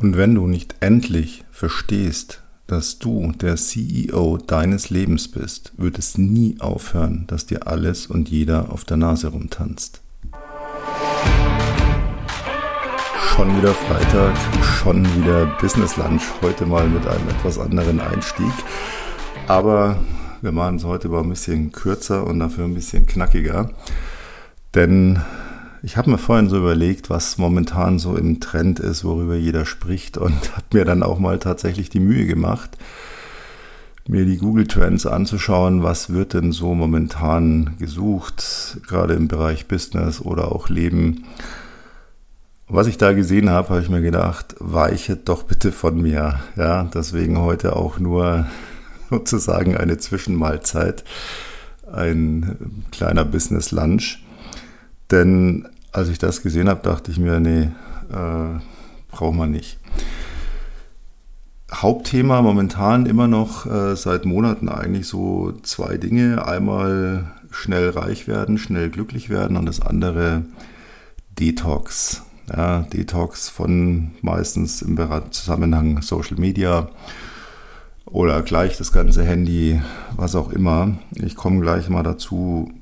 [0.00, 6.16] Und wenn du nicht endlich verstehst, dass du der CEO deines Lebens bist, wird es
[6.16, 10.00] nie aufhören, dass dir alles und jeder auf der Nase rumtanzt.
[13.34, 18.52] Schon wieder Freitag, schon wieder Business Lunch, heute mal mit einem etwas anderen Einstieg.
[19.48, 19.96] Aber
[20.42, 23.72] wir machen es heute mal ein bisschen kürzer und dafür ein bisschen knackiger.
[24.76, 25.20] Denn
[25.82, 30.18] ich habe mir vorhin so überlegt, was momentan so im Trend ist, worüber jeder spricht
[30.18, 32.76] und habe mir dann auch mal tatsächlich die Mühe gemacht,
[34.08, 40.20] mir die Google Trends anzuschauen, was wird denn so momentan gesucht, gerade im Bereich Business
[40.20, 41.24] oder auch Leben.
[42.68, 46.40] Was ich da gesehen habe, habe ich mir gedacht, weiche doch bitte von mir.
[46.56, 48.46] Ja, deswegen heute auch nur
[49.10, 51.04] sozusagen eine Zwischenmahlzeit,
[51.90, 54.22] ein kleiner Business Lunch.
[55.10, 57.70] Denn als ich das gesehen habe, dachte ich mir, nee,
[58.10, 58.60] äh,
[59.10, 59.78] braucht man nicht.
[61.72, 66.46] Hauptthema momentan immer noch äh, seit Monaten eigentlich so zwei Dinge.
[66.46, 70.44] Einmal schnell reich werden, schnell glücklich werden und das andere
[71.38, 72.22] Detox.
[72.56, 74.98] Ja, Detox von meistens im
[75.30, 76.88] Zusammenhang Social Media
[78.06, 79.82] oder gleich das ganze Handy,
[80.16, 80.96] was auch immer.
[81.10, 82.72] Ich komme gleich mal dazu,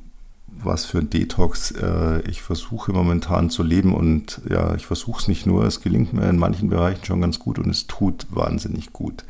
[0.63, 3.95] was für ein Detox äh, ich versuche momentan zu leben.
[3.95, 7.39] Und ja, ich versuche es nicht nur, es gelingt mir in manchen Bereichen schon ganz
[7.39, 9.25] gut und es tut wahnsinnig gut.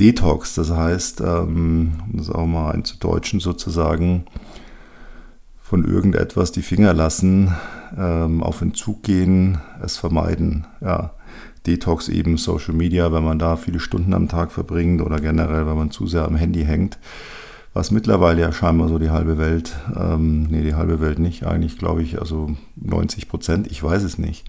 [0.00, 4.26] Detox, das heißt, ähm, um das auch mal einzudeutschen sozusagen,
[5.58, 7.54] von irgendetwas die Finger lassen,
[7.96, 10.66] ähm, auf Entzug gehen, es vermeiden.
[10.80, 11.14] Ja,
[11.66, 15.76] Detox eben Social Media, wenn man da viele Stunden am Tag verbringt oder generell, wenn
[15.76, 16.98] man zu sehr am Handy hängt
[17.76, 21.76] was mittlerweile ja scheinbar so die halbe Welt, ähm, nee, die halbe Welt nicht, eigentlich
[21.76, 24.46] glaube ich, also 90 Prozent, ich weiß es nicht.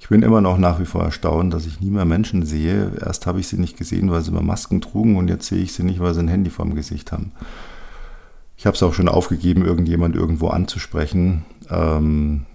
[0.00, 2.92] Ich bin immer noch nach wie vor erstaunt, dass ich nie mehr Menschen sehe.
[3.00, 5.72] Erst habe ich sie nicht gesehen, weil sie immer Masken trugen und jetzt sehe ich
[5.72, 7.30] sie nicht, weil sie ein Handy vorm Gesicht haben.
[8.56, 11.44] Ich habe es auch schon aufgegeben, irgendjemand irgendwo anzusprechen.
[11.70, 12.46] Ähm,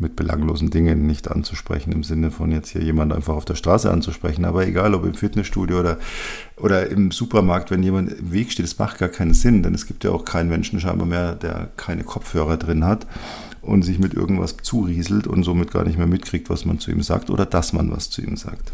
[0.00, 3.90] mit belanglosen Dingen nicht anzusprechen, im Sinne von jetzt hier jemand einfach auf der Straße
[3.90, 4.46] anzusprechen.
[4.46, 5.98] Aber egal, ob im Fitnessstudio oder,
[6.56, 9.86] oder im Supermarkt, wenn jemand im Weg steht, das macht gar keinen Sinn, denn es
[9.86, 13.06] gibt ja auch keinen Menschen scheinbar mehr, der keine Kopfhörer drin hat
[13.60, 17.02] und sich mit irgendwas zurieselt und somit gar nicht mehr mitkriegt, was man zu ihm
[17.02, 18.72] sagt oder dass man was zu ihm sagt.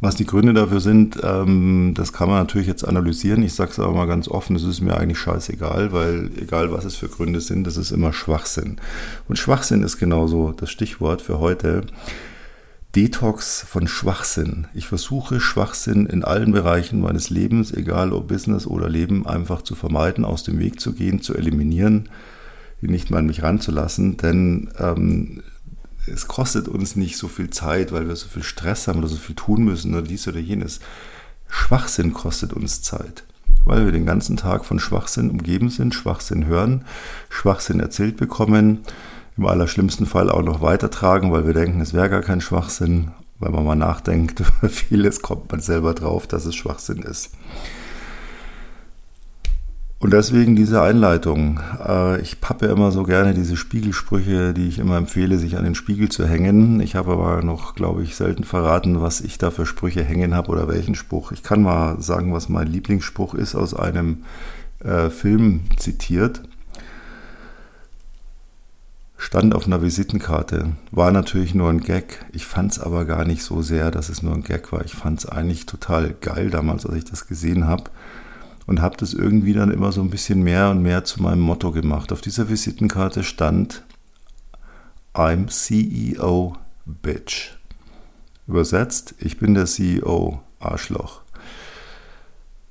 [0.00, 3.42] Was die Gründe dafür sind, ähm, das kann man natürlich jetzt analysieren.
[3.42, 6.84] Ich sage es aber mal ganz offen, es ist mir eigentlich scheißegal, weil egal was
[6.84, 8.76] es für Gründe sind, das ist immer Schwachsinn.
[9.26, 11.82] Und Schwachsinn ist genauso das Stichwort für heute.
[12.94, 14.68] Detox von Schwachsinn.
[14.72, 19.74] Ich versuche Schwachsinn in allen Bereichen meines Lebens, egal ob Business oder Leben, einfach zu
[19.74, 22.08] vermeiden, aus dem Weg zu gehen, zu eliminieren,
[22.80, 24.16] nicht mal an mich ranzulassen.
[24.16, 25.42] Denn ähm,
[26.12, 29.16] es kostet uns nicht so viel Zeit, weil wir so viel Stress haben oder so
[29.16, 30.80] viel tun müssen oder dies oder jenes.
[31.48, 33.24] Schwachsinn kostet uns Zeit,
[33.64, 36.84] weil wir den ganzen Tag von Schwachsinn umgeben sind, Schwachsinn hören,
[37.30, 38.80] Schwachsinn erzählt bekommen,
[39.36, 43.12] im allerschlimmsten Fall auch noch weitertragen, weil wir denken, es wäre gar kein Schwachsinn.
[43.40, 47.30] Wenn man mal nachdenkt vieles, kommt man selber drauf, dass es Schwachsinn ist.
[50.00, 51.60] Und deswegen diese Einleitung.
[51.84, 55.74] Äh, ich pappe immer so gerne diese Spiegelsprüche, die ich immer empfehle, sich an den
[55.74, 56.80] Spiegel zu hängen.
[56.80, 60.50] Ich habe aber noch, glaube ich, selten verraten, was ich da für Sprüche hängen habe
[60.50, 61.32] oder welchen Spruch.
[61.32, 64.22] Ich kann mal sagen, was mein Lieblingsspruch ist, aus einem
[64.84, 66.42] äh, Film zitiert.
[69.16, 70.76] Stand auf einer Visitenkarte.
[70.92, 72.24] War natürlich nur ein Gag.
[72.32, 74.84] Ich fand es aber gar nicht so sehr, dass es nur ein Gag war.
[74.84, 77.90] Ich fand es eigentlich total geil damals, als ich das gesehen habe
[78.68, 81.72] und habe das irgendwie dann immer so ein bisschen mehr und mehr zu meinem Motto
[81.72, 82.12] gemacht.
[82.12, 83.82] Auf dieser Visitenkarte stand
[85.14, 87.56] I'm CEO Bitch.
[88.46, 91.22] Übersetzt, ich bin der CEO Arschloch.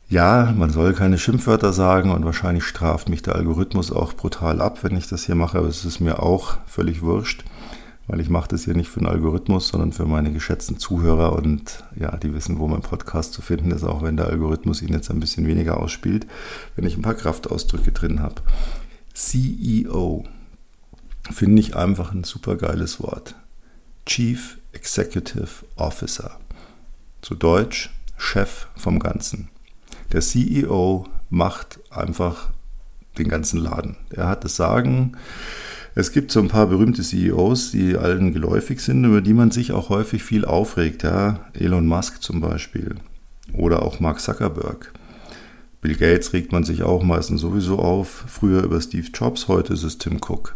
[0.07, 4.83] Ja, man soll keine Schimpfwörter sagen und wahrscheinlich straft mich der Algorithmus auch brutal ab,
[4.83, 7.43] wenn ich das hier mache, aber es ist mir auch völlig wurscht
[8.07, 11.83] weil ich mache das hier nicht für den Algorithmus, sondern für meine geschätzten Zuhörer und
[11.95, 15.11] ja, die wissen, wo mein Podcast zu finden ist, auch wenn der Algorithmus ihn jetzt
[15.11, 16.25] ein bisschen weniger ausspielt,
[16.75, 18.41] wenn ich ein paar Kraftausdrücke drin habe.
[19.13, 20.23] CEO
[21.31, 23.35] finde ich einfach ein super geiles Wort.
[24.05, 26.39] Chief Executive Officer.
[27.21, 29.49] Zu Deutsch Chef vom Ganzen.
[30.13, 32.51] Der CEO macht einfach
[33.17, 33.97] den ganzen Laden.
[34.09, 35.17] Er hat das Sagen
[35.97, 39.71] es gibt so ein paar berühmte CEOs, die allen geläufig sind, über die man sich
[39.71, 41.01] auch häufig viel aufregt.
[41.01, 41.39] Ja?
[41.53, 42.97] Elon Musk zum Beispiel
[43.51, 44.93] oder auch Mark Zuckerberg.
[45.81, 48.25] Bill Gates regt man sich auch meistens sowieso auf.
[48.27, 50.55] Früher über Steve Jobs, heute ist es Tim Cook.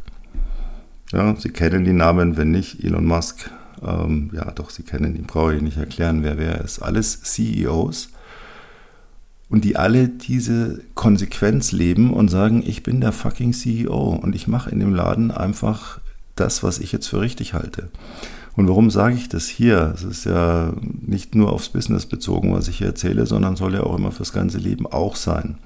[1.11, 3.49] Ja, Sie kennen die Namen, wenn nicht, Elon Musk
[3.83, 6.83] ähm, ja doch, Sie kennen ihn, brauche ich nicht erklären, wer wer ist.
[6.83, 8.10] Alles CEOs.
[9.51, 14.47] Und die alle diese Konsequenz leben und sagen, ich bin der fucking CEO und ich
[14.47, 15.99] mache in dem Laden einfach
[16.35, 17.89] das, was ich jetzt für richtig halte.
[18.55, 19.91] Und warum sage ich das hier?
[19.93, 23.83] Es ist ja nicht nur aufs Business bezogen, was ich hier erzähle, sondern soll ja
[23.83, 25.57] auch immer fürs ganze Leben auch sein.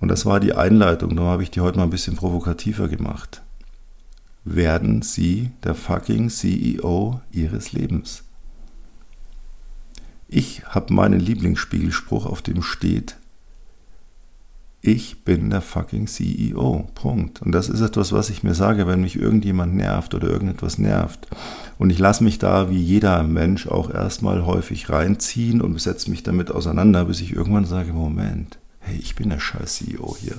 [0.00, 3.42] Und das war die Einleitung, darum habe ich die heute mal ein bisschen provokativer gemacht.
[4.44, 8.24] Werden Sie der fucking CEO Ihres Lebens?
[10.34, 13.18] Ich habe meinen Lieblingsspiegelspruch, auf dem steht,
[14.80, 16.88] ich bin der fucking CEO.
[16.94, 17.42] Punkt.
[17.42, 21.28] Und das ist etwas, was ich mir sage, wenn mich irgendjemand nervt oder irgendetwas nervt.
[21.78, 26.22] Und ich lasse mich da wie jeder Mensch auch erstmal häufig reinziehen und setze mich
[26.22, 30.38] damit auseinander, bis ich irgendwann sage, Moment, hey, ich bin der scheiß CEO hier.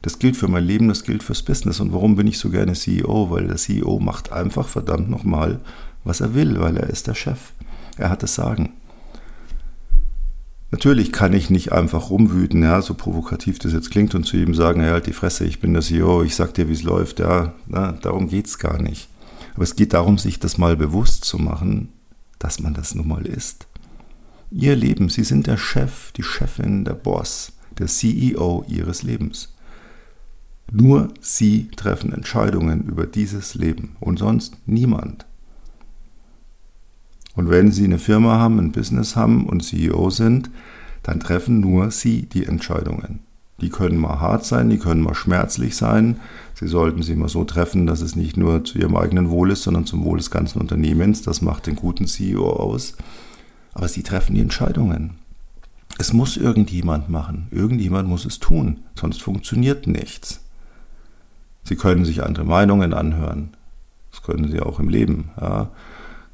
[0.00, 1.80] Das gilt für mein Leben, das gilt fürs Business.
[1.80, 3.30] Und warum bin ich so gerne CEO?
[3.30, 5.58] Weil der CEO macht einfach verdammt nochmal,
[6.04, 7.50] was er will, weil er ist der Chef.
[7.96, 8.74] Er hat das Sagen.
[10.70, 14.54] Natürlich kann ich nicht einfach rumwüten, ja, so provokativ das jetzt klingt und zu ihm
[14.54, 17.20] sagen, hey, halt die Fresse, ich bin der CEO, ich sag dir, wie es läuft,
[17.20, 19.08] ja, na, darum geht's gar nicht.
[19.54, 21.88] Aber es geht darum, sich das mal bewusst zu machen,
[22.38, 23.66] dass man das nun mal ist.
[24.50, 29.54] Ihr Leben, Sie sind der Chef, die Chefin, der Boss, der CEO Ihres Lebens.
[30.70, 35.27] Nur Sie treffen Entscheidungen über dieses Leben und sonst niemand.
[37.38, 40.50] Und wenn Sie eine Firma haben, ein Business haben und CEO sind,
[41.04, 43.20] dann treffen nur Sie die Entscheidungen.
[43.60, 46.18] Die können mal hart sein, die können mal schmerzlich sein.
[46.54, 49.62] Sie sollten sie mal so treffen, dass es nicht nur zu Ihrem eigenen Wohl ist,
[49.62, 51.22] sondern zum Wohl des ganzen Unternehmens.
[51.22, 52.96] Das macht den guten CEO aus.
[53.72, 55.10] Aber Sie treffen die Entscheidungen.
[55.96, 57.46] Es muss irgendjemand machen.
[57.52, 58.80] Irgendjemand muss es tun.
[58.96, 60.40] Sonst funktioniert nichts.
[61.62, 63.50] Sie können sich andere Meinungen anhören.
[64.10, 65.30] Das können Sie auch im Leben.
[65.40, 65.70] Ja.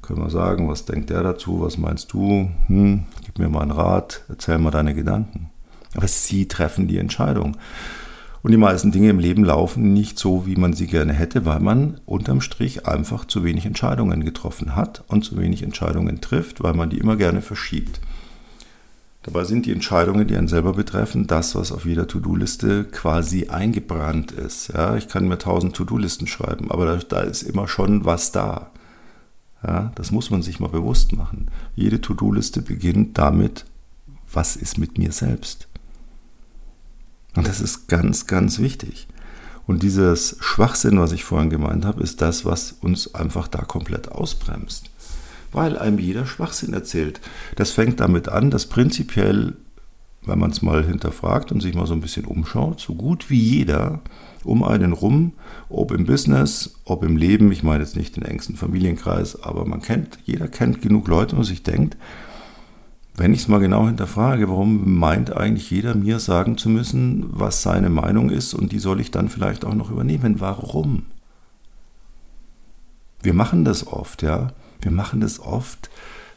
[0.04, 2.50] Können wir sagen, was denkt der dazu, was meinst du?
[2.66, 5.48] Hm, gib mir mal einen Rat, erzähl mal deine Gedanken.
[5.96, 7.56] Aber sie treffen die Entscheidung.
[8.42, 11.60] Und die meisten Dinge im Leben laufen nicht so, wie man sie gerne hätte, weil
[11.60, 16.74] man unterm Strich einfach zu wenig Entscheidungen getroffen hat und zu wenig Entscheidungen trifft, weil
[16.74, 17.98] man die immer gerne verschiebt.
[19.22, 24.32] Dabei sind die Entscheidungen, die einen selber betreffen, das, was auf jeder To-Do-Liste quasi eingebrannt
[24.32, 24.68] ist.
[24.74, 28.70] Ja, ich kann mir tausend To-Do-Listen schreiben, aber da, da ist immer schon was da.
[29.66, 31.50] Ja, das muss man sich mal bewusst machen.
[31.74, 33.64] Jede To-Do-Liste beginnt damit,
[34.32, 35.68] was ist mit mir selbst?
[37.34, 39.08] Und das ist ganz, ganz wichtig.
[39.66, 44.12] Und dieses Schwachsinn, was ich vorhin gemeint habe, ist das, was uns einfach da komplett
[44.12, 44.90] ausbremst.
[45.52, 47.20] Weil einem jeder Schwachsinn erzählt.
[47.56, 49.56] Das fängt damit an, dass prinzipiell,
[50.26, 53.40] wenn man es mal hinterfragt und sich mal so ein bisschen umschaut, so gut wie
[53.40, 54.00] jeder
[54.44, 55.32] um einen rum,
[55.68, 59.80] ob im Business, ob im Leben, ich meine jetzt nicht den engsten Familienkreis, aber man
[59.80, 61.96] kennt, jeder kennt genug Leute und sich denkt,
[63.16, 67.62] wenn ich es mal genau hinterfrage, warum meint eigentlich jeder mir sagen zu müssen, was
[67.62, 70.40] seine Meinung ist und die soll ich dann vielleicht auch noch übernehmen?
[70.40, 71.04] Warum?
[73.22, 74.48] Wir machen das oft, ja.
[74.80, 75.90] Wir machen das oft,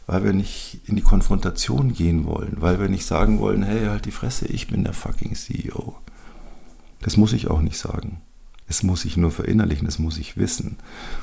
[0.08, 4.06] weil wir nicht in die Konfrontation gehen wollen, weil wir nicht sagen wollen, hey, halt
[4.06, 5.96] die Fresse, ich bin der fucking CEO.
[7.02, 8.22] Das muss ich auch nicht sagen.
[8.70, 10.78] Es muss ich nur verinnerlichen, es muss ich wissen.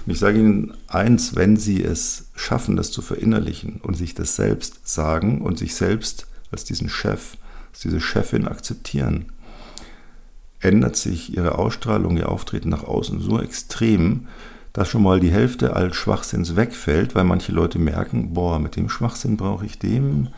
[0.07, 4.37] Und ich sage Ihnen eins, wenn Sie es schaffen, das zu verinnerlichen und sich das
[4.37, 7.37] selbst sagen und sich selbst als diesen Chef,
[7.73, 9.27] als diese Chefin akzeptieren,
[10.61, 14.29] ändert sich Ihre Ausstrahlung, Ihr Auftreten nach außen so extrem,
[14.75, 18.91] dass schon mal die Hälfte als Schwachsinns wegfällt, weil manche Leute merken, boah, mit dem
[18.91, 20.29] Schwachsinn brauche ich dem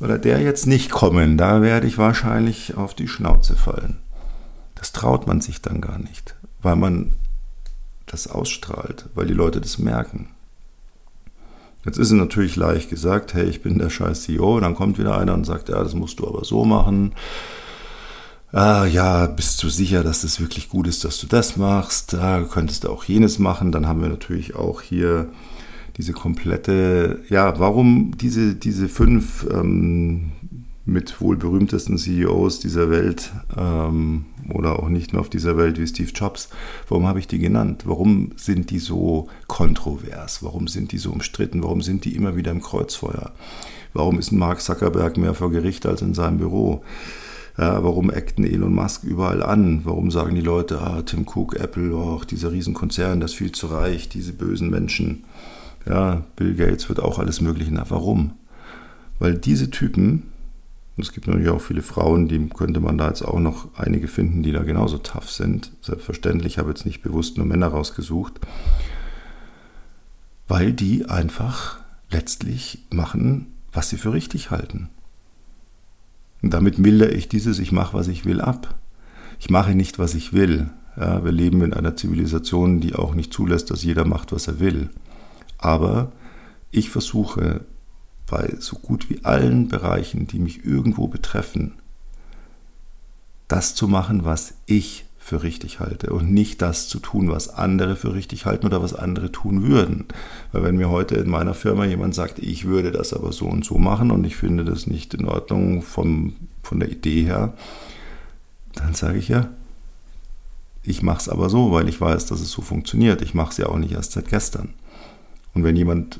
[0.00, 3.98] oder der jetzt nicht kommen, da werde ich wahrscheinlich auf die Schnauze fallen.
[4.76, 7.12] Das traut man sich dann gar nicht, weil man
[8.06, 10.28] das ausstrahlt, weil die Leute das merken.
[11.84, 14.98] Jetzt ist es natürlich leicht gesagt, hey, ich bin der scheiß CEO, und dann kommt
[14.98, 17.12] wieder einer und sagt, ja, das musst du aber so machen.
[18.52, 22.14] Ah, ja, bist du sicher, dass das wirklich gut ist, dass du das machst?
[22.14, 23.70] Ah, könntest du auch jenes machen?
[23.70, 25.28] Dann haben wir natürlich auch hier
[25.96, 30.32] diese komplette, ja, warum diese, diese fünf ähm,
[30.84, 35.86] mit wohl berühmtesten CEOs dieser Welt ähm, oder auch nicht nur auf dieser Welt wie
[35.86, 36.48] Steve Jobs.
[36.88, 37.84] Warum habe ich die genannt?
[37.86, 40.42] Warum sind die so kontrovers?
[40.42, 41.62] Warum sind die so umstritten?
[41.62, 43.30] Warum sind die immer wieder im Kreuzfeuer?
[43.92, 46.82] Warum ist Mark Zuckerberg mehr vor Gericht als in seinem Büro?
[47.60, 49.82] Ja, warum eckten Elon Musk überall an?
[49.84, 53.66] Warum sagen die Leute, ah, Tim Cook, Apple, oh, dieser Riesenkonzern, das ist viel zu
[53.66, 55.24] reich, diese bösen Menschen.
[55.86, 57.72] Ja, Bill Gates wird auch alles Mögliche.
[57.72, 58.32] Na, warum?
[59.18, 60.24] Weil diese Typen
[61.00, 64.42] es gibt natürlich auch viele Frauen, die könnte man da jetzt auch noch einige finden,
[64.42, 65.72] die da genauso tough sind.
[65.80, 68.40] Selbstverständlich, ich habe jetzt nicht bewusst nur Männer rausgesucht.
[70.48, 71.78] weil die einfach
[72.10, 74.88] letztlich machen, was sie für richtig halten.
[76.42, 78.78] Und damit mildere ich dieses Ich mache, was ich will ab.
[79.38, 80.70] Ich mache nicht, was ich will.
[80.96, 84.60] Ja, wir leben in einer Zivilisation, die auch nicht zulässt, dass jeder macht, was er
[84.60, 84.90] will.
[85.58, 86.12] Aber
[86.70, 87.64] ich versuche
[88.26, 91.74] bei so gut wie allen Bereichen, die mich irgendwo betreffen,
[93.48, 97.94] das zu machen, was ich für richtig halte und nicht das zu tun, was andere
[97.94, 100.06] für richtig halten oder was andere tun würden.
[100.50, 103.64] Weil wenn mir heute in meiner Firma jemand sagt, ich würde das aber so und
[103.64, 107.52] so machen und ich finde das nicht in Ordnung vom, von der Idee her,
[108.74, 109.50] dann sage ich ja,
[110.82, 113.20] ich mache es aber so, weil ich weiß, dass es so funktioniert.
[113.20, 114.70] Ich mache es ja auch nicht erst seit gestern.
[115.52, 116.18] Und wenn jemand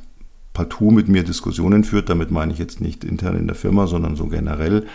[0.53, 4.17] partout mit mir Diskussionen führt, damit meine ich jetzt nicht intern in der Firma, sondern
[4.17, 4.87] so generell,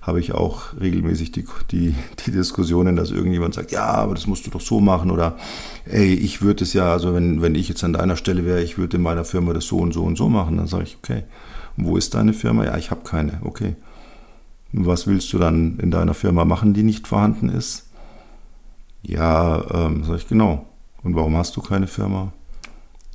[0.00, 4.46] habe ich auch regelmäßig die, die, die Diskussionen, dass irgendjemand sagt, ja, aber das musst
[4.46, 5.36] du doch so machen oder
[5.84, 8.78] ey, ich würde es ja, also wenn, wenn ich jetzt an deiner Stelle wäre, ich
[8.78, 11.24] würde in meiner Firma das so und so und so machen, dann sage ich, okay,
[11.76, 12.64] wo ist deine Firma?
[12.64, 13.76] Ja, ich habe keine, okay.
[14.72, 17.90] Was willst du dann in deiner Firma machen, die nicht vorhanden ist?
[19.02, 20.66] Ja, ähm, sage ich, genau.
[21.02, 22.32] Und warum hast du keine Firma?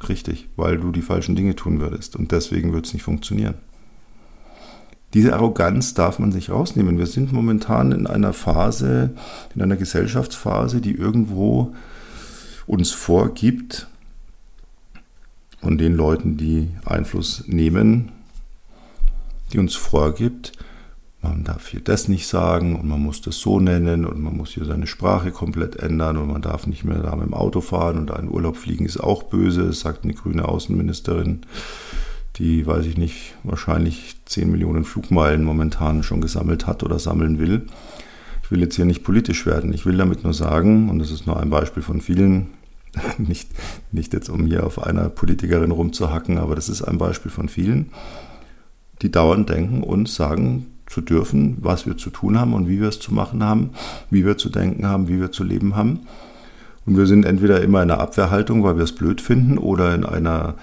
[0.08, 3.56] Richtig, weil du die falschen Dinge tun würdest und deswegen wird es nicht funktionieren.
[5.14, 6.98] Diese Arroganz darf man sich rausnehmen.
[6.98, 9.16] Wir sind momentan in einer Phase,
[9.56, 11.74] in einer Gesellschaftsphase, die irgendwo
[12.68, 13.88] uns vorgibt,
[15.62, 18.12] von den Leuten, die Einfluss nehmen,
[19.52, 20.52] die uns vorgibt,
[21.28, 24.52] man darf hier das nicht sagen und man muss das so nennen und man muss
[24.52, 27.98] hier seine Sprache komplett ändern und man darf nicht mehr da mit dem Auto fahren
[27.98, 31.42] und da in Urlaub fliegen ist auch böse, sagt eine grüne Außenministerin,
[32.38, 37.68] die, weiß ich nicht, wahrscheinlich 10 Millionen Flugmeilen momentan schon gesammelt hat oder sammeln will.
[38.44, 41.28] Ich will jetzt hier nicht politisch werden, ich will damit nur sagen, und das ist
[41.28, 42.48] nur ein Beispiel von vielen,
[43.18, 43.50] nicht,
[43.92, 47.92] nicht jetzt um hier auf einer Politikerin rumzuhacken, aber das ist ein Beispiel von vielen,
[49.02, 52.88] die dauernd denken und sagen, zu dürfen, was wir zu tun haben und wie wir
[52.88, 53.72] es zu machen haben,
[54.10, 56.00] wie wir zu denken haben, wie wir zu leben haben.
[56.86, 60.06] Und wir sind entweder immer in einer Abwehrhaltung, weil wir es blöd finden, oder in
[60.06, 60.56] einer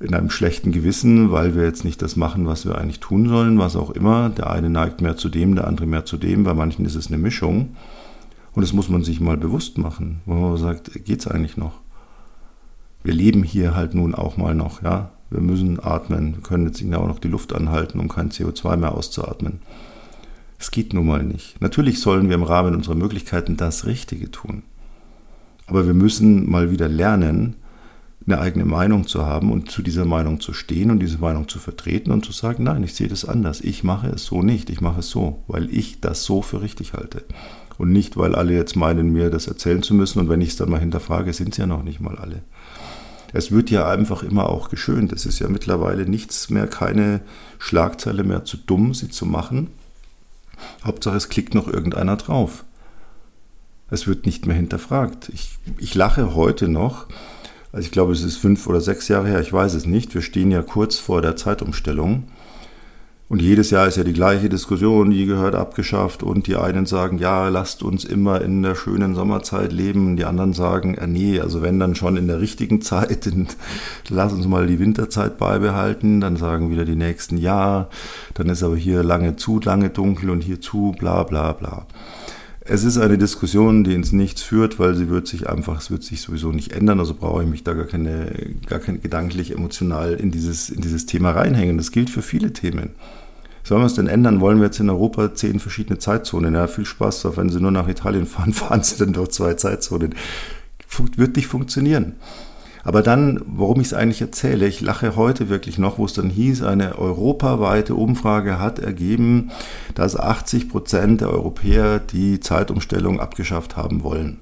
[0.00, 3.58] in einem schlechten Gewissen, weil wir jetzt nicht das machen, was wir eigentlich tun sollen,
[3.58, 4.28] was auch immer.
[4.28, 6.44] Der eine neigt mehr zu dem, der andere mehr zu dem.
[6.44, 7.70] Bei manchen ist es eine Mischung.
[8.52, 11.80] Und das muss man sich mal bewusst machen, wo man sagt, geht es eigentlich noch?
[13.02, 16.82] Wir leben hier halt nun auch mal noch, ja wir müssen atmen, wir können jetzt
[16.94, 19.60] auch noch die Luft anhalten, um kein CO2 mehr auszuatmen.
[20.58, 21.60] Es geht nun mal nicht.
[21.60, 24.62] Natürlich sollen wir im Rahmen unserer Möglichkeiten das Richtige tun.
[25.66, 27.56] Aber wir müssen mal wieder lernen,
[28.26, 31.58] eine eigene Meinung zu haben und zu dieser Meinung zu stehen und diese Meinung zu
[31.58, 33.60] vertreten und zu sagen, nein, ich sehe das anders.
[33.60, 36.94] Ich mache es so nicht, ich mache es so, weil ich das so für richtig
[36.94, 37.24] halte.
[37.78, 40.18] Und nicht, weil alle jetzt meinen, mir das erzählen zu müssen.
[40.18, 42.42] Und wenn ich es dann mal hinterfrage, sind es ja noch nicht mal alle
[43.32, 45.12] es wird ja einfach immer auch geschönt.
[45.12, 47.20] Es ist ja mittlerweile nichts mehr, keine
[47.58, 49.68] Schlagzeile mehr zu dumm, sie zu machen.
[50.84, 52.64] Hauptsache, es klickt noch irgendeiner drauf.
[53.90, 55.30] Es wird nicht mehr hinterfragt.
[55.32, 57.06] Ich, ich lache heute noch,
[57.72, 60.14] also ich glaube, es ist fünf oder sechs Jahre her, ich weiß es nicht.
[60.14, 62.24] Wir stehen ja kurz vor der Zeitumstellung.
[63.28, 66.22] Und jedes Jahr ist ja die gleiche Diskussion, die gehört abgeschafft.
[66.22, 70.16] Und die einen sagen, ja, lasst uns immer in der schönen Sommerzeit leben.
[70.16, 73.46] Die anderen sagen, äh, nee, also wenn dann schon in der richtigen Zeit, in,
[74.08, 76.22] lass uns mal die Winterzeit beibehalten.
[76.22, 77.88] Dann sagen wieder die nächsten, ja,
[78.32, 81.86] dann ist aber hier lange zu lange dunkel und hier zu, bla bla bla.
[82.70, 86.02] Es ist eine Diskussion, die ins Nichts führt, weil sie wird sich einfach, es wird
[86.02, 87.00] sich sowieso nicht ändern.
[87.00, 88.30] Also brauche ich mich da gar keine,
[88.66, 91.78] gar keine gedanklich, emotional in dieses, in dieses Thema reinhängen.
[91.78, 92.90] Das gilt für viele Themen.
[93.64, 94.40] Sollen wir es denn ändern?
[94.40, 96.54] Wollen wir jetzt in Europa zehn verschiedene Zeitzonen?
[96.54, 100.14] Ja, viel Spaß, wenn Sie nur nach Italien fahren, fahren Sie dann doch zwei Zeitzonen.
[101.16, 102.16] Wird nicht funktionieren.
[102.84, 106.30] Aber dann, warum ich es eigentlich erzähle, ich lache heute wirklich noch, wo es dann
[106.30, 109.50] hieß, eine europaweite Umfrage hat ergeben,
[109.94, 114.40] dass 80 Prozent der Europäer die Zeitumstellung abgeschafft haben wollen.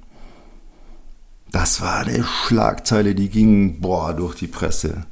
[1.52, 5.06] Das war eine Schlagzeile, die ging boah durch die Presse.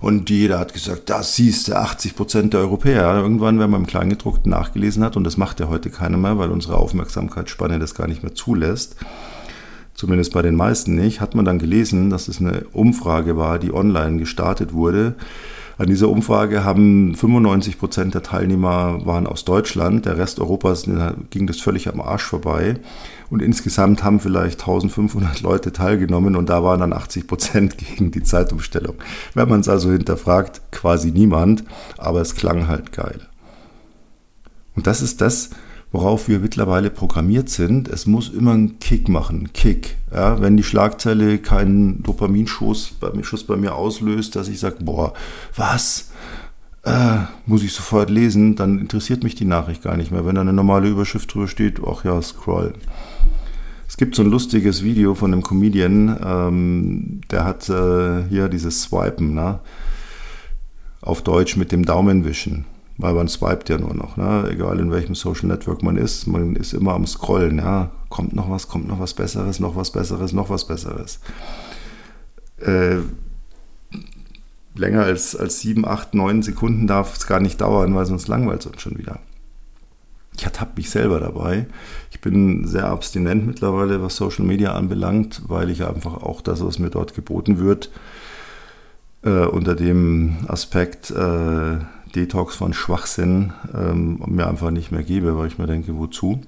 [0.00, 3.16] Und jeder hat gesagt, das siehst du, 80 Prozent der Europäer.
[3.16, 6.50] Irgendwann, wenn man im Kleingedruckten nachgelesen hat, und das macht ja heute keiner mehr, weil
[6.50, 8.96] unsere Aufmerksamkeitsspanne das gar nicht mehr zulässt,
[9.98, 13.74] zumindest bei den meisten nicht, hat man dann gelesen, dass es eine Umfrage war, die
[13.74, 15.16] online gestartet wurde.
[15.76, 20.88] An dieser Umfrage haben 95 Prozent der Teilnehmer waren aus Deutschland, der Rest Europas
[21.30, 22.76] ging das völlig am Arsch vorbei.
[23.28, 28.22] Und insgesamt haben vielleicht 1500 Leute teilgenommen und da waren dann 80 Prozent gegen die
[28.22, 28.94] Zeitumstellung.
[29.34, 31.64] Wenn man es also hinterfragt, quasi niemand,
[31.96, 33.20] aber es klang halt geil.
[34.76, 35.50] Und das ist das,
[35.92, 37.88] worauf wir mittlerweile programmiert sind.
[37.88, 39.96] Es muss immer einen Kick machen, Kick.
[40.12, 45.14] Ja, wenn die Schlagzeile keinen Dopaminschuss bei, Schuss bei mir auslöst, dass ich sage, boah,
[45.56, 46.10] was?
[46.84, 50.24] Äh, muss ich sofort lesen, dann interessiert mich die Nachricht gar nicht mehr.
[50.24, 52.74] Wenn da eine normale Überschrift drüber steht, ach ja, scroll.
[53.88, 58.82] Es gibt so ein lustiges Video von einem Comedian, ähm, der hat äh, hier dieses
[58.82, 59.60] Swipen, ne?
[61.00, 62.66] auf Deutsch mit dem Daumenwischen
[62.98, 64.48] weil man swiped ja nur noch, ne?
[64.50, 68.50] egal in welchem Social Network man ist, man ist immer am Scrollen, ja, kommt noch
[68.50, 71.20] was, kommt noch was Besseres, noch was Besseres, noch was Besseres.
[72.58, 72.96] Äh,
[74.74, 78.60] länger als, als sieben, acht, neun Sekunden darf es gar nicht dauern, weil sonst langweilt
[78.60, 79.20] es uns schon wieder.
[80.36, 81.66] Ich ertappe mich selber dabei.
[82.10, 86.78] Ich bin sehr abstinent mittlerweile, was Social Media anbelangt, weil ich einfach auch das, was
[86.78, 87.90] mir dort geboten wird,
[89.22, 91.78] äh, unter dem Aspekt äh,
[92.14, 96.40] Detox von Schwachsinn ähm, mir einfach nicht mehr gebe, weil ich mir denke, wozu?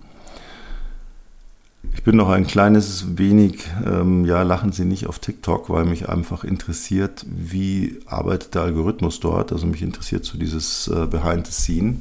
[1.95, 6.09] Ich bin noch ein kleines wenig, ähm, ja, lachen Sie nicht auf TikTok, weil mich
[6.09, 9.52] einfach interessiert, wie arbeitet der Algorithmus dort.
[9.52, 11.97] Also mich interessiert so dieses äh, Behind the Scene.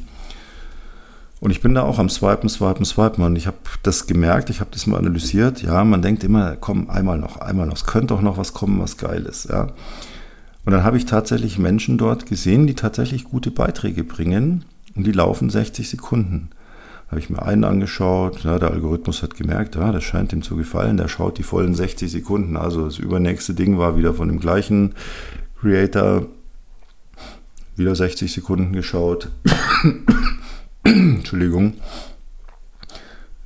[1.41, 3.23] Und ich bin da auch am Swipen, Swipen, Swipen.
[3.23, 5.61] Und ich habe das gemerkt, ich habe das mal analysiert.
[5.61, 7.75] Ja, man denkt immer, komm, einmal noch, einmal noch.
[7.75, 9.49] Es könnte auch noch was kommen, was geil ist.
[9.49, 9.67] Ja.
[10.69, 15.11] Und dann habe ich tatsächlich Menschen dort gesehen, die tatsächlich gute Beiträge bringen und die
[15.11, 16.51] laufen 60 Sekunden.
[16.51, 20.43] Da habe ich mir einen angeschaut, ja, der Algorithmus hat gemerkt, ja, das scheint ihm
[20.43, 22.55] zu gefallen, der schaut die vollen 60 Sekunden.
[22.55, 24.93] Also das übernächste Ding war wieder von dem gleichen
[25.59, 26.27] Creator,
[27.75, 29.29] wieder 60 Sekunden geschaut.
[30.83, 31.73] Entschuldigung.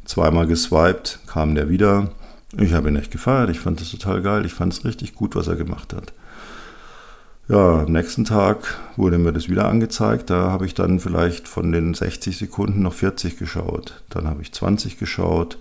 [0.04, 2.12] Zweimal geswiped, kam der wieder.
[2.58, 5.38] Ich habe ihn echt gefeiert, ich fand das total geil, ich fand es richtig gut,
[5.38, 6.12] was er gemacht hat.
[7.50, 10.30] Ja, am nächsten Tag wurde mir das wieder angezeigt.
[10.30, 14.02] Da habe ich dann vielleicht von den 60 Sekunden noch 40 geschaut.
[14.10, 15.58] Dann habe ich 20 geschaut.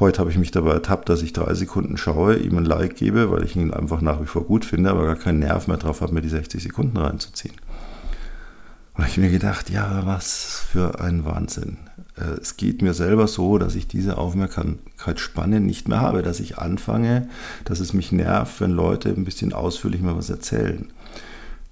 [0.00, 3.30] Heute habe ich mich dabei ertappt, dass ich drei Sekunden schaue, ihm ein Like gebe,
[3.30, 6.00] weil ich ihn einfach nach wie vor gut finde, aber gar keinen Nerv mehr drauf
[6.00, 7.54] habe, mir die 60 Sekunden reinzuziehen.
[8.94, 11.76] Und ich mir gedacht, ja, was für ein Wahnsinn.
[12.16, 16.58] Äh, es geht mir selber so, dass ich diese Aufmerksamkeitsspanne nicht mehr habe, dass ich
[16.58, 17.28] anfange,
[17.64, 20.92] dass es mich nervt, wenn Leute ein bisschen ausführlich mal was erzählen.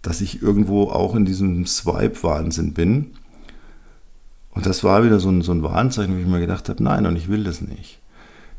[0.03, 3.13] Dass ich irgendwo auch in diesem Swipe-Wahnsinn bin.
[4.51, 7.07] Und das war wieder so ein, so ein Warnzeichen, wo ich mir gedacht habe, nein,
[7.07, 8.01] und ich will das nicht.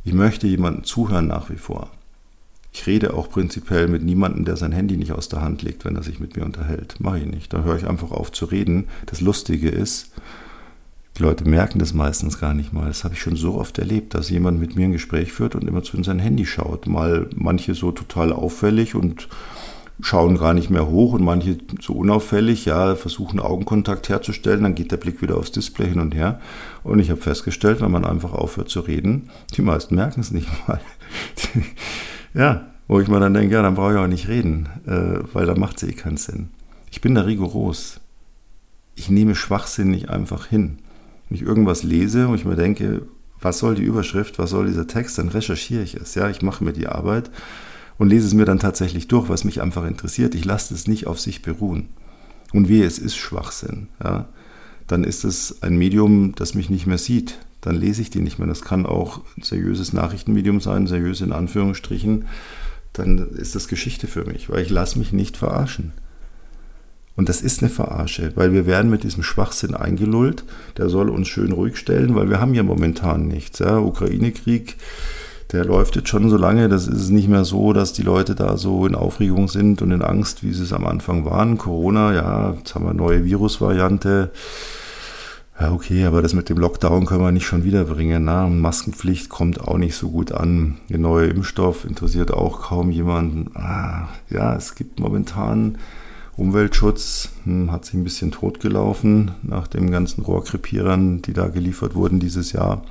[0.06, 1.92] Ich möchte jemandem zuhören nach wie vor.
[2.74, 5.96] Ich rede auch prinzipiell mit niemandem, der sein Handy nicht aus der Hand legt, wenn
[5.96, 7.00] er sich mit mir unterhält.
[7.00, 7.54] Mache ich nicht.
[7.54, 8.88] Da höre ich einfach auf zu reden.
[9.06, 10.12] Das Lustige ist,
[11.18, 12.88] die Leute merken das meistens gar nicht mal.
[12.88, 15.68] Das habe ich schon so oft erlebt, dass jemand mit mir ein Gespräch führt und
[15.68, 16.88] immer zu in sein Handy schaut.
[16.88, 19.28] Mal manche so total auffällig und
[20.02, 24.92] schauen gar nicht mehr hoch und manche so unauffällig, ja, versuchen Augenkontakt herzustellen, dann geht
[24.92, 26.40] der Blick wieder aufs Display hin und her.
[26.84, 30.50] Und ich habe festgestellt, wenn man einfach aufhört zu reden, die meisten merken es nicht
[30.68, 30.82] mal.
[32.34, 35.46] ja, wo ich mir dann denke, ja, dann brauche ich auch nicht reden, äh, weil
[35.46, 36.50] da macht es eh keinen Sinn.
[36.92, 38.00] Ich bin da rigoros.
[38.96, 40.80] Ich nehme Schwachsinn nicht einfach hin.
[41.30, 43.04] Wenn ich irgendwas lese und ich mir denke,
[43.40, 46.16] was soll die Überschrift, was soll dieser Text, dann recherchiere ich es.
[46.16, 47.30] Ja, ich mache mir die Arbeit
[47.98, 50.36] und lese es mir dann tatsächlich durch, was mich einfach interessiert.
[50.36, 51.90] Ich lasse es nicht auf sich beruhen.
[52.54, 54.30] Und wie es ist Schwachsinn, ja,
[54.88, 57.40] dann ist es ein Medium, das mich nicht mehr sieht.
[57.62, 58.48] Dann lese ich die nicht mehr.
[58.48, 62.26] Das kann auch ein seriöses Nachrichtenmedium sein, seriös in Anführungsstrichen.
[62.92, 65.94] Dann ist das Geschichte für mich, weil ich lasse mich nicht verarschen.
[67.16, 70.44] Und das ist eine Verarsche, weil wir werden mit diesem Schwachsinn eingelullt.
[70.78, 73.60] Der soll uns schön ruhig stellen, weil wir haben ja momentan nichts.
[73.60, 73.78] Ja?
[73.78, 74.78] Ukraine-Krieg,
[75.52, 76.70] der läuft jetzt schon so lange.
[76.70, 80.02] Das ist nicht mehr so, dass die Leute da so in Aufregung sind und in
[80.02, 81.60] Angst, wie sie es am Anfang waren.
[81.60, 84.32] Corona, ja, jetzt haben wir neue Virusvariante.
[85.60, 88.24] Ja, okay, aber das mit dem Lockdown können wir nicht schon wiederbringen.
[88.24, 88.48] Na?
[88.48, 90.78] Maskenpflicht kommt auch nicht so gut an.
[90.90, 93.52] Der neue Impfstoff interessiert auch kaum jemanden.
[93.54, 95.78] Ah, ja, es gibt momentan
[96.36, 102.20] Umweltschutz hm, hat sich ein bisschen totgelaufen nach den ganzen Rohrkrepierern, die da geliefert wurden
[102.20, 102.84] dieses Jahr.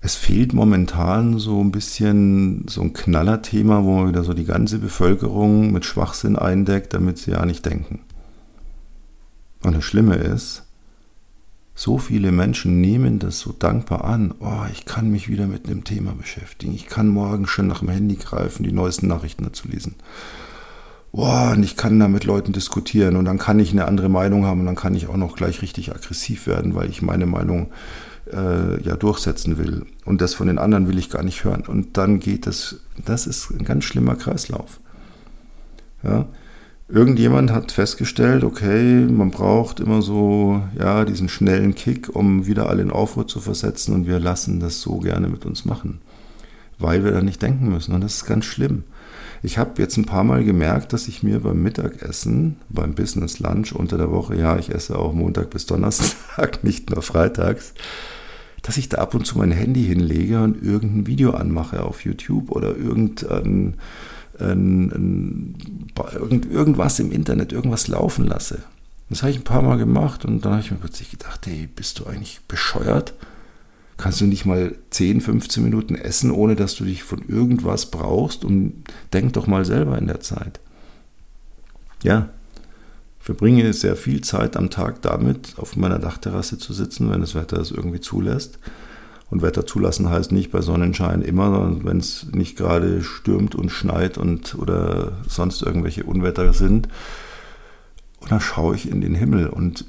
[0.00, 4.78] Es fehlt momentan so ein bisschen so ein Knallerthema, wo man wieder so die ganze
[4.78, 8.00] Bevölkerung mit Schwachsinn eindeckt, damit sie ja nicht denken.
[9.62, 10.62] Und das Schlimme ist,
[11.74, 14.34] so viele Menschen nehmen das so dankbar an.
[14.40, 16.74] Oh, ich kann mich wieder mit einem Thema beschäftigen.
[16.74, 19.96] Ich kann morgen schon nach dem Handy greifen, die neuesten Nachrichten dazu lesen
[21.12, 24.46] boah, und ich kann da mit Leuten diskutieren und dann kann ich eine andere Meinung
[24.46, 27.70] haben und dann kann ich auch noch gleich richtig aggressiv werden, weil ich meine Meinung
[28.32, 29.86] äh, ja durchsetzen will.
[30.04, 31.64] Und das von den anderen will ich gar nicht hören.
[31.66, 34.80] Und dann geht das, das ist ein ganz schlimmer Kreislauf.
[36.02, 36.26] Ja?
[36.88, 42.82] Irgendjemand hat festgestellt, okay, man braucht immer so, ja, diesen schnellen Kick, um wieder alle
[42.82, 46.00] in Aufruhr zu versetzen und wir lassen das so gerne mit uns machen,
[46.80, 48.82] weil wir da nicht denken müssen und das ist ganz schlimm.
[49.42, 53.72] Ich habe jetzt ein paar Mal gemerkt, dass ich mir beim Mittagessen, beim Business Lunch
[53.72, 57.72] unter der Woche, ja, ich esse auch Montag bis Donnerstag, nicht nur freitags,
[58.62, 62.50] dass ich da ab und zu mein Handy hinlege und irgendein Video anmache auf YouTube
[62.50, 63.74] oder irgendein
[64.38, 65.56] ein, ein,
[66.14, 68.62] irgend, irgendwas im Internet, irgendwas laufen lasse.
[69.08, 71.68] Das habe ich ein paar Mal gemacht und dann habe ich mir plötzlich gedacht, hey,
[71.74, 73.14] bist du eigentlich bescheuert?
[74.00, 78.46] Kannst du nicht mal 10, 15 Minuten essen, ohne dass du dich von irgendwas brauchst?
[78.46, 80.58] Und denk doch mal selber in der Zeit.
[82.02, 82.30] Ja,
[83.18, 87.34] ich verbringe sehr viel Zeit am Tag damit, auf meiner Dachterrasse zu sitzen, wenn das
[87.34, 88.58] Wetter es irgendwie zulässt.
[89.28, 94.16] Und Wetter zulassen heißt nicht bei Sonnenschein immer, wenn es nicht gerade stürmt und schneit
[94.16, 96.88] und oder sonst irgendwelche Unwetter sind.
[98.20, 99.84] Und dann schaue ich in den Himmel und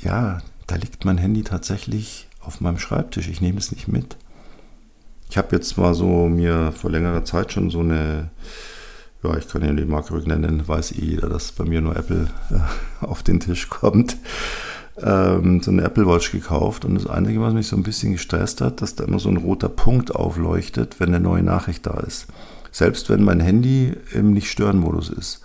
[0.00, 3.28] ja, da liegt mein Handy tatsächlich auf meinem Schreibtisch.
[3.28, 4.16] Ich nehme es nicht mit.
[5.30, 8.30] Ich habe jetzt mal so mir vor längerer Zeit schon so eine,
[9.22, 12.28] ja, ich kann ja die Marke nennen, weiß eh jeder, dass bei mir nur Apple
[12.50, 14.16] äh, auf den Tisch kommt
[15.00, 18.60] ähm, so eine Apple Watch gekauft und das Einzige, was mich so ein bisschen gestresst
[18.60, 22.26] hat, dass da immer so ein roter Punkt aufleuchtet, wenn eine neue Nachricht da ist.
[22.70, 25.42] Selbst wenn mein Handy im Nicht-Stören-Modus ist.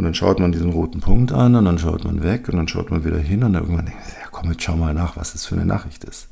[0.00, 2.66] Und dann schaut man diesen roten Punkt an und dann schaut man weg und dann
[2.66, 5.18] schaut man wieder hin und dann irgendwann denkt man, ja komm, jetzt schau mal nach,
[5.18, 6.28] was das für eine Nachricht ist.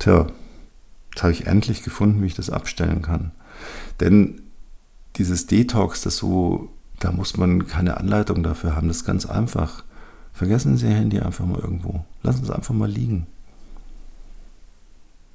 [0.00, 0.26] Tja,
[1.12, 3.30] jetzt habe ich endlich gefunden, wie ich das abstellen kann.
[4.00, 4.42] Denn
[5.14, 9.84] dieses Detox, das so, da muss man keine Anleitung dafür haben, das ist ganz einfach.
[10.32, 12.04] Vergessen Sie Ihr Handy einfach mal irgendwo.
[12.24, 13.28] Lassen Sie es einfach mal liegen.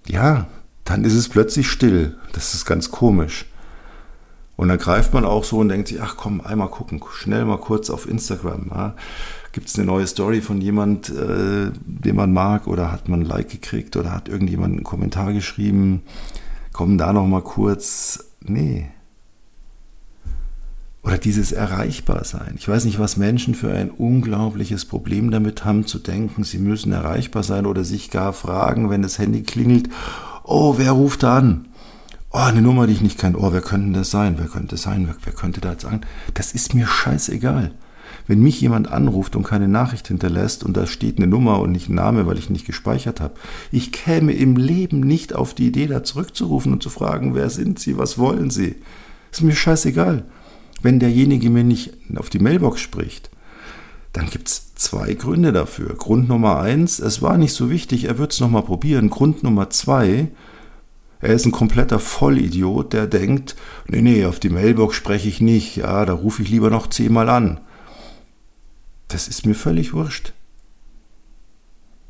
[0.07, 0.47] Ja,
[0.83, 2.17] dann ist es plötzlich still.
[2.33, 3.45] Das ist ganz komisch.
[4.55, 7.57] Und dann greift man auch so und denkt sich, ach komm, einmal gucken, schnell mal
[7.57, 8.67] kurz auf Instagram.
[8.69, 8.95] Ja.
[9.51, 13.25] Gibt es eine neue Story von jemand, äh, den man mag oder hat man ein
[13.25, 16.03] Like gekriegt oder hat irgendjemand einen Kommentar geschrieben?
[16.71, 18.25] Kommen da noch mal kurz.
[18.41, 18.87] Nee,
[21.05, 22.55] oder dieses Erreichbarsein.
[22.57, 26.91] Ich weiß nicht, was Menschen für ein unglaubliches Problem damit haben, zu denken, sie müssen
[26.91, 29.87] erreichbar sein oder sich gar fragen, wenn das Handy klingelt,
[30.43, 31.67] oh, wer ruft da an?
[32.37, 33.37] Oh, eine Nummer, die ich nicht kenne.
[33.37, 34.35] Oh, wer könnte das sein?
[34.37, 35.07] Wer könnte das sein?
[35.07, 36.01] Wer, wer könnte da jetzt an?
[36.33, 37.71] Das ist mir scheißegal.
[38.27, 41.87] Wenn mich jemand anruft und keine Nachricht hinterlässt und da steht eine Nummer und nicht
[41.87, 43.35] ein Name, weil ich nicht gespeichert habe,
[43.71, 47.79] ich käme im Leben nicht auf die Idee, da zurückzurufen und zu fragen, wer sind
[47.79, 48.75] Sie, was wollen Sie?
[49.31, 50.25] Ist mir scheißegal.
[50.81, 53.29] Wenn derjenige mir nicht auf die Mailbox spricht,
[54.11, 55.95] dann gibt es zwei Gründe dafür.
[55.95, 59.09] Grund Nummer eins, es war nicht so wichtig, er wird es nochmal probieren.
[59.09, 60.31] Grund Nummer zwei,
[61.21, 63.55] er ist ein kompletter Vollidiot, der denkt,
[63.87, 67.29] nee, nee, auf die Mailbox spreche ich nicht, ja, da rufe ich lieber noch zehnmal
[67.29, 67.59] an.
[69.07, 70.33] Das ist mir völlig wurscht.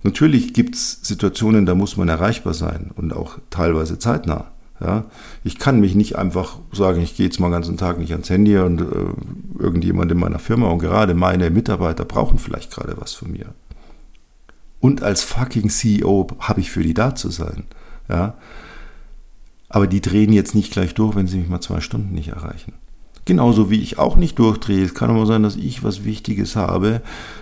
[0.04, 4.52] Natürlich gibt es Situationen, da muss man erreichbar sein und auch teilweise zeitnah.
[4.80, 5.06] Ja,
[5.44, 8.30] ich kann mich nicht einfach sagen, ich gehe jetzt mal den ganzen Tag nicht ans
[8.30, 8.84] Handy und äh,
[9.58, 13.54] irgendjemand in meiner Firma und gerade meine Mitarbeiter brauchen vielleicht gerade was von mir.
[14.82, 17.64] Und als fucking CEO habe ich für die da zu sein.
[18.10, 18.36] Ja,
[19.76, 22.72] aber die drehen jetzt nicht gleich durch, wenn sie mich mal zwei Stunden nicht erreichen.
[23.26, 24.86] Genauso wie ich auch nicht durchdrehe.
[24.86, 27.02] Es kann aber sein, dass ich was Wichtiges habe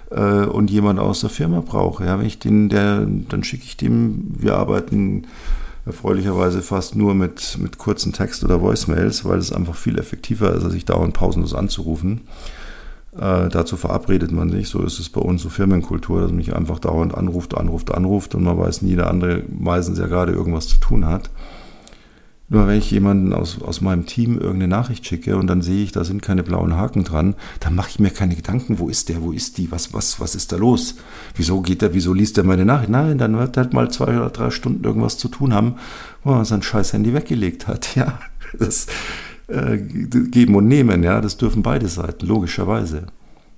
[0.10, 2.06] äh, und jemand aus der Firma brauche.
[2.06, 5.28] Ja, wenn ich den, der, dann schicke ich dem, wir arbeiten
[5.86, 10.64] erfreulicherweise fast nur mit, mit kurzen Text- oder Voicemails, weil es einfach viel effektiver ist,
[10.64, 12.22] als sich dauernd pausenlos anzurufen.
[13.16, 16.56] Äh, dazu verabredet man sich, so ist es bei uns so Firmenkultur, dass man mich
[16.56, 20.68] einfach dauernd anruft, anruft, anruft und man weiß nie, der andere meistens ja gerade irgendwas
[20.68, 21.30] zu tun hat.
[22.50, 25.92] Nur wenn ich jemanden aus, aus meinem Team irgendeine Nachricht schicke und dann sehe ich,
[25.92, 29.22] da sind keine blauen Haken dran, dann mache ich mir keine Gedanken, wo ist der,
[29.22, 30.96] wo ist die, was, was, was ist da los?
[31.36, 32.90] Wieso geht der, wieso liest er meine Nachricht?
[32.90, 35.76] Nein, dann wird er halt mal zwei oder drei Stunden irgendwas zu tun haben,
[36.24, 37.96] wo er sein scheiß Handy weggelegt hat.
[37.96, 38.20] Ja,
[38.58, 38.88] das
[39.48, 43.08] äh, Geben und Nehmen, ja, das dürfen beide Seiten, logischerweise.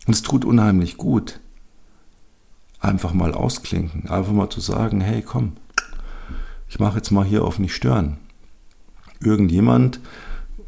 [0.06, 1.40] Und es tut unheimlich gut,
[2.80, 5.54] einfach mal ausklinken, einfach mal zu sagen, hey, komm,
[6.70, 8.18] ich mache jetzt mal hier auf nicht stören
[9.22, 10.00] irgendjemand,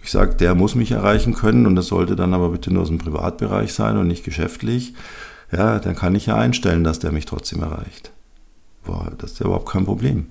[0.04, 2.88] ich sage, der muss mich erreichen können und das sollte dann aber bitte nur aus
[2.88, 4.94] dem Privatbereich sein und nicht geschäftlich,
[5.52, 8.12] ja, dann kann ich ja einstellen, dass der mich trotzdem erreicht.
[8.86, 10.28] Boah, das ist ja überhaupt kein Problem.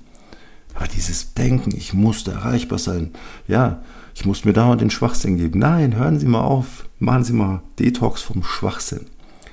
[0.75, 3.13] Aber dieses Denken, ich muss erreichbar sein,
[3.49, 3.83] ja,
[4.15, 5.59] ich muss mir dauernd den Schwachsinn geben.
[5.59, 9.07] Nein, hören Sie mal auf, machen Sie mal Detox vom Schwachsinn.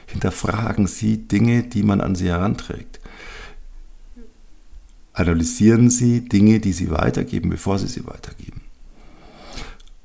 [0.07, 2.99] Hinterfragen Sie Dinge, die man an Sie heranträgt.
[5.13, 8.52] Analysieren Sie Dinge, die Sie weitergeben, bevor Sie sie weitergeben.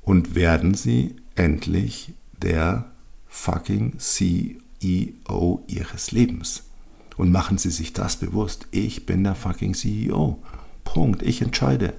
[0.09, 2.85] Und werden Sie endlich der
[3.27, 6.63] fucking CEO ihres Lebens.
[7.15, 8.67] Und machen Sie sich das bewusst.
[8.71, 10.39] Ich bin der fucking CEO.
[10.83, 11.21] Punkt.
[11.21, 11.93] Ich entscheide.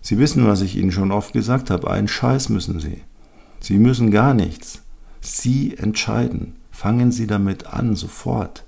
[0.00, 1.90] Sie wissen, was ich Ihnen schon oft gesagt habe.
[1.90, 3.02] Einen Scheiß müssen Sie.
[3.58, 4.82] Sie müssen gar nichts.
[5.20, 6.54] Sie entscheiden.
[6.70, 8.64] Fangen Sie damit an, sofort.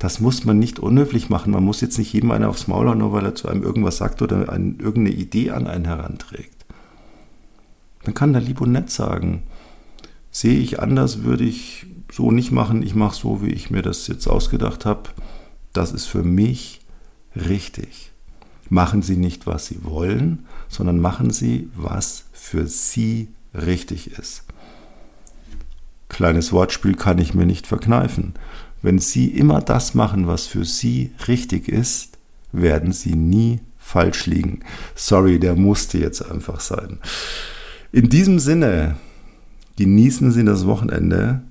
[0.00, 1.52] Das muss man nicht unhöflich machen.
[1.52, 3.98] Man muss jetzt nicht jedem einer aufs Maul hauen, nur weil er zu einem irgendwas
[3.98, 6.55] sagt oder ein, irgendeine Idee an einen heranträgt.
[8.06, 9.42] Dann kann der lieb und nett sagen,
[10.30, 12.84] sehe ich anders, würde ich so nicht machen.
[12.84, 15.10] Ich mache so, wie ich mir das jetzt ausgedacht habe.
[15.72, 16.82] Das ist für mich
[17.34, 18.12] richtig.
[18.70, 24.44] Machen Sie nicht, was Sie wollen, sondern machen Sie, was für Sie richtig ist.
[26.08, 28.34] Kleines Wortspiel kann ich mir nicht verkneifen.
[28.82, 32.18] Wenn Sie immer das machen, was für Sie richtig ist,
[32.52, 34.60] werden Sie nie falsch liegen.
[34.94, 37.00] Sorry, der musste jetzt einfach sein.
[37.92, 38.96] In diesem Sinne,
[39.76, 41.42] genießen Sie das Wochenende.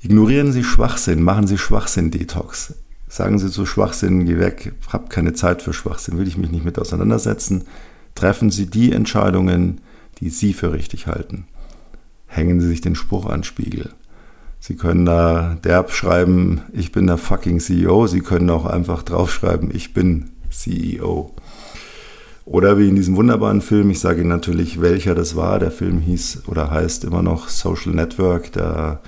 [0.00, 2.74] Ignorieren Sie Schwachsinn, machen Sie Schwachsinn-Detox.
[3.08, 6.64] Sagen Sie zu Schwachsinn, geh weg, hab keine Zeit für Schwachsinn, will ich mich nicht
[6.64, 7.64] mit auseinandersetzen.
[8.14, 9.80] Treffen Sie die Entscheidungen,
[10.20, 11.46] die Sie für richtig halten.
[12.26, 13.90] Hängen Sie sich den Spruch an Spiegel.
[14.58, 18.06] Sie können da derb schreiben, ich bin der fucking CEO.
[18.06, 21.32] Sie können auch einfach draufschreiben, ich bin CEO.
[22.46, 25.58] Oder wie in diesem wunderbaren Film, ich sage Ihnen natürlich, welcher das war.
[25.58, 28.52] Der Film hieß oder heißt immer noch Social Network.
[28.52, 29.00] Da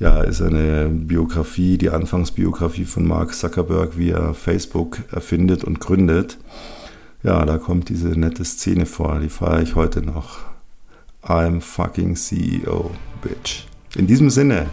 [0.00, 6.38] ja, ist eine Biografie, die Anfangsbiografie von Mark Zuckerberg, wie er Facebook erfindet und gründet.
[7.22, 10.38] Ja, da kommt diese nette Szene vor, die feiere ich heute noch.
[11.22, 13.66] I'm fucking CEO, bitch.
[13.94, 14.68] In diesem Sinne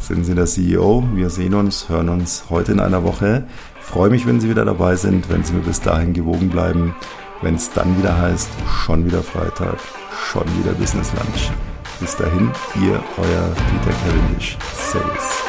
[0.00, 1.04] sind Sie der CEO.
[1.14, 3.44] Wir sehen uns, hören uns heute in einer Woche.
[3.84, 6.96] Freue mich, wenn Sie wieder dabei sind, wenn Sie mir bis dahin gewogen bleiben.
[7.42, 8.48] Wenn es dann wieder heißt,
[8.84, 9.76] schon wieder Freitag,
[10.30, 11.52] schon wieder Business Lunch.
[12.00, 12.50] Bis dahin,
[12.82, 14.56] ihr, euer Peter Cavendish.
[14.90, 15.44] Servus.